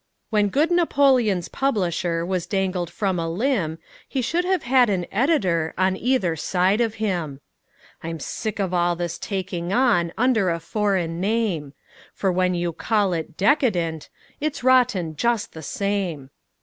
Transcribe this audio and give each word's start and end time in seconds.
When 0.31 0.49
good 0.49 0.71
Napoleon's 0.71 1.47
publisher 1.47 2.25
Was 2.25 2.47
dangled 2.47 2.89
from 2.89 3.19
a 3.19 3.29
limb, 3.29 3.77
He 4.09 4.23
should 4.23 4.45
have 4.45 4.63
had 4.63 4.89
an 4.89 5.05
editor 5.11 5.75
On 5.77 5.95
either 5.95 6.35
side 6.35 6.81
of 6.81 6.95
him. 6.95 7.39
I'm 8.01 8.19
sick 8.19 8.57
of 8.57 8.73
all 8.73 8.95
this 8.95 9.19
taking 9.19 9.71
on 9.71 10.11
Under 10.17 10.49
a 10.49 10.59
foreign 10.59 11.19
name; 11.21 11.73
For 12.15 12.31
when 12.31 12.55
you 12.55 12.73
call 12.73 13.13
it 13.13 13.37
decadent, 13.37 14.09
It's 14.39 14.63
rotten 14.63 15.15
just 15.17 15.53
the 15.53 15.61
same. 15.61 16.31